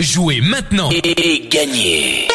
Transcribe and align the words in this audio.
Jouez 0.00 0.40
maintenant 0.40 0.90
et 0.90 1.46
gagnez 1.48 2.26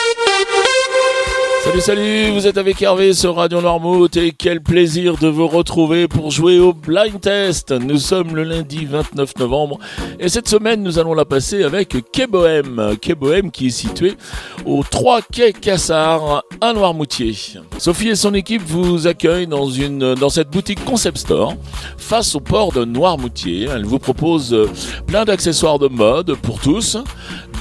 Salut 1.66 1.82
salut, 1.82 2.32
vous 2.32 2.48
êtes 2.48 2.58
avec 2.58 2.82
Hervé 2.82 3.14
sur 3.14 3.36
Radio 3.36 3.60
Noirmouth 3.60 4.16
et 4.16 4.32
quel 4.32 4.62
plaisir 4.62 5.18
de 5.18 5.28
vous 5.28 5.46
retrouver 5.46 6.08
pour 6.08 6.32
jouer 6.32 6.58
au 6.58 6.72
blind 6.72 7.20
test. 7.20 7.72
Nous 7.72 7.98
sommes 7.98 8.34
le 8.34 8.44
lundi 8.44 8.86
29 8.86 9.38
novembre 9.40 9.78
et 10.20 10.30
cette 10.30 10.48
semaine 10.48 10.82
nous 10.82 11.00
allons 11.00 11.14
la 11.14 11.26
passer 11.26 11.64
avec 11.64 11.98
Quai-Bohème. 12.14 12.96
Quai-Bohème 13.02 13.52
qui 13.52 13.68
est 13.68 13.72
situé 13.72 14.16
au 14.66 14.84
3 14.90 15.22
quai 15.22 15.52
Cassard 15.52 16.44
à 16.62 16.74
Noirmoutier. 16.74 17.36
Sophie 17.78 18.08
et 18.10 18.16
son 18.16 18.34
équipe 18.34 18.64
vous 18.66 19.06
accueillent 19.06 19.46
dans, 19.46 19.70
une, 19.70 20.16
dans 20.16 20.30
cette 20.30 20.50
boutique 20.50 20.84
Concept 20.86 21.18
Store 21.18 21.56
face 21.98 22.36
au 22.36 22.40
port 22.40 22.72
de 22.72 22.86
Noirmoutier. 22.86 23.68
Elle 23.72 23.86
vous 23.86 24.00
propose 24.00 24.58
plein 25.08 25.26
d'accessoires 25.26 25.78
de 25.78 25.88
mode 25.90 26.36
pour 26.36 26.60
tous, 26.62 26.98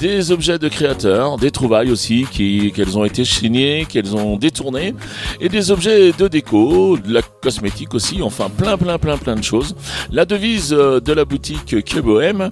des 0.00 0.30
objets 0.30 0.58
de 0.58 0.68
créateurs, 0.68 1.36
des 1.36 1.50
trouvailles 1.50 1.90
aussi 1.90 2.26
qui 2.30 2.72
qu'elles 2.72 2.96
ont 2.98 3.04
été 3.04 3.24
chignées, 3.24 3.86
qu'elles 3.88 4.14
ont 4.16 4.36
détournées, 4.36 4.94
et 5.40 5.48
des 5.48 5.70
objets 5.70 6.12
de 6.12 6.28
déco, 6.28 6.96
de 6.98 7.12
la 7.12 7.22
cosmétique 7.22 7.94
aussi, 7.94 8.22
enfin 8.22 8.48
plein 8.48 8.76
plein 8.76 8.98
plein 8.98 9.18
plein 9.18 9.36
de 9.36 9.44
choses. 9.44 9.74
La 10.10 10.24
devise 10.24 10.72
euh, 10.72 11.00
de 11.00 11.12
la 11.12 11.24
boutique 11.24 11.84
Que 11.84 12.00
Bohème, 12.00 12.48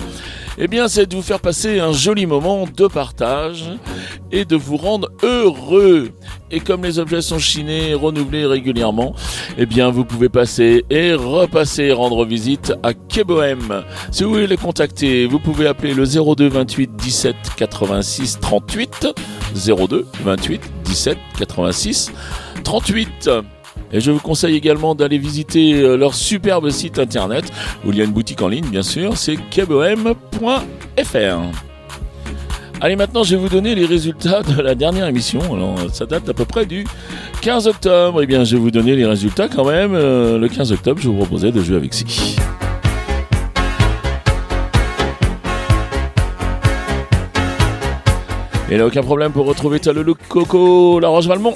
eh 0.58 0.68
bien 0.68 0.88
c'est 0.88 1.06
de 1.06 1.16
vous 1.16 1.22
faire 1.22 1.40
passer 1.40 1.80
un 1.80 1.92
joli 1.92 2.26
moment 2.26 2.66
de 2.66 2.86
partage 2.86 3.64
et 4.32 4.44
de 4.44 4.56
vous 4.56 4.76
rendre 4.76 5.10
heureux. 5.22 6.10
Et 6.50 6.60
comme 6.60 6.84
les 6.84 6.98
objets 6.98 7.22
sont 7.22 7.38
chinés 7.38 7.90
et 7.90 7.94
renouvelés 7.94 8.46
régulièrement, 8.46 9.14
eh 9.58 9.66
bien 9.66 9.90
vous 9.90 10.04
pouvez 10.04 10.28
passer 10.28 10.84
et 10.90 11.14
repasser 11.14 11.92
rendre 11.92 12.24
visite 12.24 12.72
à 12.82 12.92
Bohème. 13.24 13.82
Si 14.10 14.24
vous 14.24 14.30
voulez 14.30 14.46
les 14.46 14.56
contacter, 14.56 15.26
vous 15.26 15.38
pouvez 15.38 15.66
appeler 15.66 15.94
le 15.94 16.04
02 16.04 16.48
28 16.48 16.96
17 16.96 17.36
86 17.56 18.38
38 18.40 19.08
02 19.54 20.06
28 20.22 20.60
17 20.84 21.18
86 21.38 22.12
38. 22.62 23.30
Et 23.92 24.00
je 24.00 24.10
vous 24.10 24.20
conseille 24.20 24.56
également 24.56 24.94
d'aller 24.94 25.18
visiter 25.18 25.74
euh, 25.74 25.96
leur 25.96 26.14
superbe 26.14 26.70
site 26.70 26.98
internet 26.98 27.44
où 27.84 27.92
il 27.92 27.98
y 27.98 28.00
a 28.00 28.04
une 28.04 28.12
boutique 28.12 28.42
en 28.42 28.48
ligne 28.48 28.66
bien 28.66 28.82
sûr, 28.82 29.16
c'est 29.16 29.36
kbohem.fr. 29.36 30.16
Allez, 32.78 32.94
maintenant, 32.94 33.22
je 33.22 33.36
vais 33.36 33.40
vous 33.40 33.48
donner 33.48 33.74
les 33.74 33.86
résultats 33.86 34.42
de 34.42 34.60
la 34.60 34.74
dernière 34.74 35.06
émission. 35.06 35.40
Alors, 35.54 35.78
ça 35.92 36.04
date 36.04 36.28
à 36.28 36.34
peu 36.34 36.44
près 36.44 36.66
du 36.66 36.84
15 37.40 37.68
octobre. 37.68 38.20
Eh 38.22 38.26
bien, 38.26 38.44
je 38.44 38.56
vais 38.56 38.60
vous 38.60 38.70
donner 38.70 38.94
les 38.94 39.06
résultats 39.06 39.48
quand 39.48 39.64
même. 39.64 39.94
Euh, 39.94 40.36
le 40.38 40.46
15 40.46 40.72
octobre, 40.72 41.00
je 41.00 41.08
vous 41.08 41.16
proposais 41.16 41.52
de 41.52 41.62
jouer 41.62 41.76
avec 41.76 41.94
Si. 41.94 42.36
Et 48.70 48.76
là, 48.76 48.86
aucun 48.86 49.02
problème 49.02 49.32
pour 49.32 49.46
retrouver 49.46 49.80
T'as 49.80 49.92
Coco, 50.28 51.00
la 51.00 51.08
Roche 51.08 51.26
Valmont. 51.26 51.54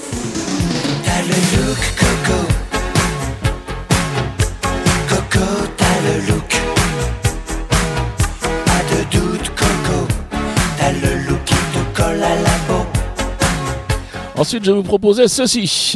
Colle 11.94 12.22
à 12.22 12.34
la 12.36 12.56
peau. 12.66 12.86
Ensuite, 14.36 14.64
je 14.64 14.72
vous 14.72 14.83
proposais 14.83 15.28
ceci. 15.28 15.94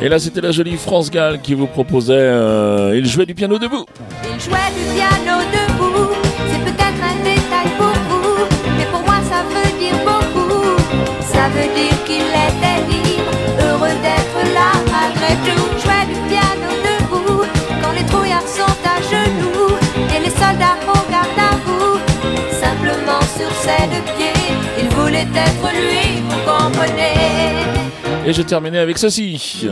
Et 0.00 0.08
là, 0.08 0.18
c'était 0.20 0.40
la 0.40 0.52
jolie 0.52 0.76
France 0.76 1.10
Gall 1.10 1.40
qui 1.40 1.54
vous 1.54 1.66
proposait. 1.66 2.14
euh, 2.14 2.96
il 2.96 3.04
jouait 3.06 3.26
du 3.26 3.34
piano 3.34 3.58
debout. 3.58 3.84
Il 4.22 4.40
jouait 4.40 4.56
du 4.76 4.94
piano 4.94 5.40
debout, 5.52 5.67
Deux 23.90 24.12
pieds, 24.16 24.32
il 24.80 24.88
voulait 24.90 25.26
être 25.34 25.68
lui, 25.72 26.22
vous 26.28 26.40
comprenez. 26.44 27.14
Et 28.26 28.32
je 28.32 28.42
terminais 28.42 28.78
avec 28.78 28.98
ceci. 28.98 29.68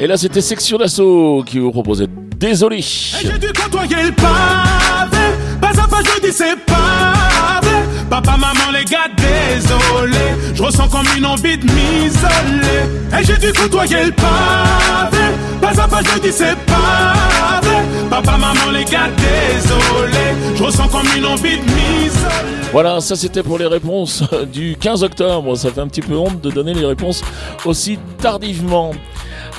Et 0.00 0.06
là, 0.06 0.16
c'était 0.16 0.40
Section 0.40 0.78
d'Assaut 0.78 1.44
qui 1.46 1.58
vous 1.58 1.70
proposait 1.70 2.06
Désolé. 2.40 2.78
Et 2.78 2.82
J'ai 2.82 3.38
dû 3.38 3.52
côtoyer 3.52 4.02
le 4.04 4.12
pavé, 4.12 5.18
pas 5.60 5.68
à 5.68 5.86
pas 5.86 5.98
je 6.02 6.26
dis 6.26 6.32
c'est 6.32 6.56
pavé. 6.64 7.76
Papa, 8.08 8.38
maman, 8.38 8.70
les 8.72 8.84
gars, 8.86 9.08
désolé, 9.14 10.16
je 10.54 10.62
ressens 10.62 10.88
comme 10.88 11.06
une 11.18 11.26
envie 11.26 11.58
de 11.58 11.64
m'isoler. 11.64 12.88
Et 13.20 13.24
j'ai 13.24 13.36
dû 13.36 13.52
côtoyer 13.52 14.06
le 14.06 14.12
pavé, 14.12 15.19
pas 15.60 15.80
à 15.80 15.88
pas 15.88 16.00
je 16.02 16.20
dis 16.20 16.32
c'est 16.32 16.56
pavé. 16.66 17.76
Papa, 18.08 18.32
maman, 18.32 18.72
les 18.72 18.84
gars, 18.84 19.08
désolé, 19.16 20.34
je 20.56 20.88
comme 20.88 21.06
une 21.16 21.26
envie 21.26 21.58
de 21.58 21.62
m'isoler. 21.62 22.60
Voilà, 22.72 23.00
ça 23.00 23.16
c'était 23.16 23.42
pour 23.42 23.58
les 23.58 23.66
réponses 23.66 24.24
du 24.52 24.76
15 24.80 25.02
octobre. 25.02 25.56
Ça 25.56 25.70
fait 25.70 25.80
un 25.80 25.88
petit 25.88 26.02
peu 26.02 26.16
honte 26.16 26.40
de 26.40 26.50
donner 26.50 26.74
les 26.74 26.86
réponses 26.86 27.22
aussi 27.64 27.98
tardivement. 28.18 28.92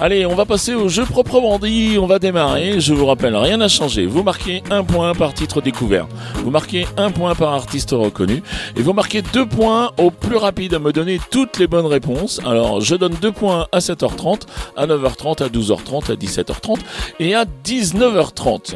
Allez, 0.04 0.26
on 0.26 0.34
va 0.34 0.46
passer 0.48 0.74
au 0.74 0.90
jeu 0.90 1.06
proprement 1.06 1.60
dit. 1.60 2.00
On 2.02 2.08
va 2.08 2.18
démarrer. 2.18 2.80
Je 2.80 2.92
vous 2.92 3.06
rappelle, 3.06 3.36
rien 3.36 3.58
n'a 3.58 3.68
changé. 3.68 4.08
Vous 4.08 4.24
marquez 4.24 4.64
un 4.72 4.84
point 4.84 5.14
par 5.14 5.32
titre 5.32 5.62
découvert. 5.62 6.08
Vous 6.38 6.50
marquez 6.50 6.88
un 6.98 7.12
point 7.12 7.36
par 7.36 7.54
artiste 7.54 7.92
reconnu. 7.92 8.42
Et 8.76 8.82
vous 8.82 8.94
marquez 8.94 9.22
deux 9.22 9.46
points 9.46 9.92
au 10.00 10.10
plus 10.10 10.38
rapide 10.38 10.74
à 10.74 10.80
me 10.80 10.92
donner 10.92 11.20
toutes 11.30 11.60
les 11.60 11.68
bonnes 11.68 11.86
réponses. 11.86 12.42
Alors, 12.48 12.82
je 12.82 12.96
donne 12.96 13.14
deux 13.22 13.32
points 13.32 13.68
à 13.72 13.78
7h30, 13.78 14.42
à 14.76 14.88
9h30, 14.88 15.44
à 15.44 15.50
12h30, 15.50 16.12
à 16.12 16.16
17h30 16.16 16.80
et 17.20 17.36
à 17.36 17.46
19h30. 17.64 18.74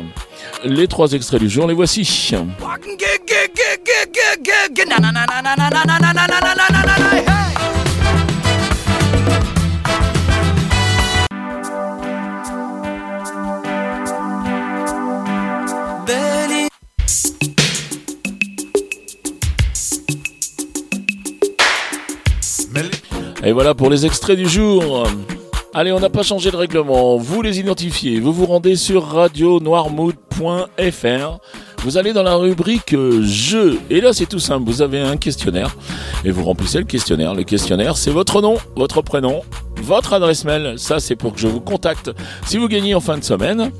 Les 0.63 0.87
trois 0.87 1.13
extraits 1.13 1.41
du 1.41 1.49
jour, 1.49 1.65
les 1.65 1.73
voici. 1.73 2.35
Et 23.43 23.51
voilà 23.51 23.75
pour 23.75 23.89
les 23.89 24.05
extraits 24.05 24.37
du 24.37 24.47
jour. 24.47 25.07
Allez, 25.73 25.91
on 25.91 25.99
n'a 25.99 26.09
pas 26.09 26.23
changé 26.23 26.51
de 26.51 26.55
règlement. 26.55 27.17
Vous 27.17 27.41
les 27.41 27.59
identifiez. 27.59 28.19
Vous 28.19 28.31
vous 28.31 28.45
rendez 28.45 28.75
sur 28.75 29.05
radionoirmood.fr. 29.05 31.39
Vous 31.83 31.97
allez 31.97 32.13
dans 32.13 32.23
la 32.23 32.35
rubrique 32.35 32.93
euh, 32.93 33.21
jeux. 33.21 33.79
Et 33.89 34.01
là, 34.01 34.13
c'est 34.13 34.25
tout 34.25 34.39
simple. 34.39 34.65
Vous 34.65 34.81
avez 34.81 35.01
un 35.01 35.17
questionnaire. 35.17 35.75
Et 36.23 36.31
vous 36.31 36.43
remplissez 36.43 36.79
le 36.79 36.85
questionnaire. 36.85 37.35
Le 37.35 37.43
questionnaire, 37.43 37.97
c'est 37.97 38.09
votre 38.09 38.41
nom, 38.41 38.57
votre 38.75 39.01
prénom, 39.01 39.41
votre 39.81 40.13
adresse 40.13 40.45
mail. 40.45 40.75
Ça, 40.77 40.99
c'est 40.99 41.15
pour 41.15 41.33
que 41.33 41.39
je 41.39 41.47
vous 41.47 41.61
contacte 41.61 42.11
si 42.45 42.57
vous 42.57 42.67
gagnez 42.67 42.95
en 42.95 43.01
fin 43.01 43.17
de 43.17 43.23
semaine. 43.23 43.71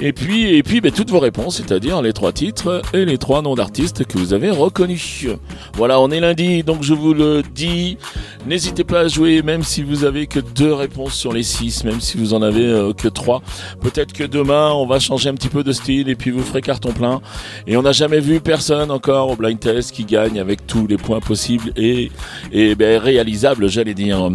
Et 0.00 0.12
puis, 0.12 0.56
et 0.56 0.62
puis 0.62 0.80
ben, 0.80 0.90
toutes 0.90 1.10
vos 1.10 1.18
réponses, 1.18 1.56
c'est-à-dire 1.56 2.02
les 2.02 2.12
trois 2.12 2.32
titres 2.32 2.82
et 2.92 3.04
les 3.04 3.18
trois 3.18 3.42
noms 3.42 3.54
d'artistes 3.54 4.04
que 4.04 4.18
vous 4.18 4.32
avez 4.32 4.50
reconnus. 4.50 5.26
Voilà, 5.74 6.00
on 6.00 6.10
est 6.10 6.20
lundi, 6.20 6.62
donc 6.62 6.82
je 6.82 6.94
vous 6.94 7.14
le 7.14 7.42
dis. 7.42 7.98
N'hésitez 8.46 8.84
pas 8.84 9.00
à 9.00 9.08
jouer, 9.08 9.42
même 9.42 9.62
si 9.62 9.82
vous 9.82 10.04
avez 10.04 10.26
que 10.26 10.40
deux 10.40 10.72
réponses 10.72 11.14
sur 11.14 11.32
les 11.32 11.42
six, 11.42 11.84
même 11.84 12.00
si 12.00 12.16
vous 12.16 12.34
en 12.34 12.42
avez 12.42 12.66
euh, 12.66 12.92
que 12.92 13.08
trois. 13.08 13.42
Peut-être 13.80 14.12
que 14.12 14.24
demain, 14.24 14.72
on 14.72 14.86
va 14.86 14.98
changer 14.98 15.28
un 15.28 15.34
petit 15.34 15.48
peu 15.48 15.62
de 15.62 15.72
style 15.72 16.08
et 16.08 16.14
puis 16.14 16.30
vous 16.30 16.42
ferez 16.42 16.62
carton 16.62 16.92
plein. 16.92 17.20
Et 17.66 17.76
on 17.76 17.82
n'a 17.82 17.92
jamais 17.92 18.20
vu 18.20 18.40
personne 18.40 18.90
encore 18.90 19.30
au 19.30 19.36
blind 19.36 19.60
test 19.60 19.92
qui 19.92 20.04
gagne 20.04 20.40
avec 20.40 20.66
tous 20.66 20.86
les 20.86 20.96
points 20.96 21.20
possibles 21.20 21.72
et, 21.76 22.10
et 22.52 22.74
ben, 22.74 23.00
réalisables, 23.00 23.68
j'allais 23.68 23.94
dire. 23.94 24.30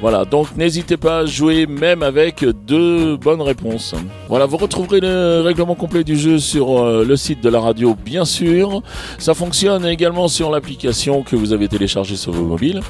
Voilà, 0.00 0.24
donc 0.24 0.56
n'hésitez 0.56 0.96
pas 0.96 1.18
à 1.18 1.26
jouer 1.26 1.66
même 1.66 2.02
avec 2.02 2.42
deux 2.66 3.18
bonnes 3.18 3.42
réponses. 3.42 3.94
Voilà, 4.30 4.46
vous 4.46 4.56
retrouverez 4.56 5.00
le 5.00 5.42
règlement 5.42 5.74
complet 5.74 6.04
du 6.04 6.16
jeu 6.16 6.38
sur 6.38 6.78
euh, 6.78 7.04
le 7.04 7.16
site 7.16 7.42
de 7.42 7.50
la 7.50 7.60
radio, 7.60 7.94
bien 8.02 8.24
sûr. 8.24 8.82
Ça 9.18 9.34
fonctionne 9.34 9.84
également 9.84 10.28
sur 10.28 10.50
l'application 10.50 11.22
que 11.22 11.36
vous 11.36 11.52
avez 11.52 11.68
téléchargée 11.68 12.16
sur 12.16 12.32
vos 12.32 12.44
mobiles. 12.44 12.80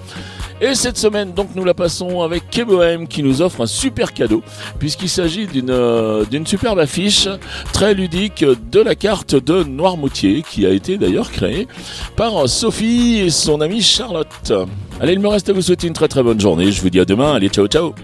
Et 0.60 0.74
cette 0.74 0.98
semaine, 0.98 1.32
donc, 1.32 1.48
nous 1.56 1.64
la 1.64 1.74
passons 1.74 2.20
avec 2.20 2.48
Kebohem 2.50 3.08
qui 3.08 3.22
nous 3.22 3.40
offre 3.42 3.62
un 3.62 3.66
super 3.66 4.12
cadeau, 4.12 4.42
puisqu'il 4.78 5.08
s'agit 5.08 5.46
d'une 5.46 5.70
euh, 5.70 6.24
d'une 6.26 6.46
superbe 6.46 6.78
affiche 6.78 7.28
très 7.72 7.94
ludique 7.94 8.44
de 8.44 8.80
la 8.80 8.94
carte 8.94 9.34
de 9.34 9.64
Noirmoutier, 9.64 10.44
qui 10.48 10.66
a 10.66 10.70
été 10.70 10.98
d'ailleurs 10.98 11.32
créée 11.32 11.66
par 12.14 12.48
Sophie 12.48 13.20
et 13.20 13.30
son 13.30 13.62
amie 13.62 13.82
Charlotte. 13.82 14.52
Allez, 15.00 15.14
il 15.14 15.20
me 15.20 15.28
reste 15.28 15.48
à 15.48 15.54
vous 15.54 15.62
souhaiter 15.62 15.86
une 15.86 15.94
très 15.94 16.08
très 16.08 16.22
bonne 16.22 16.38
journée. 16.38 16.70
Je 16.70 16.82
vous 16.82 16.90
dis 16.90 17.00
à 17.00 17.05
demain. 17.05 17.35
Allez, 17.35 17.49
ciao 17.49 17.67
ciao 17.67 17.94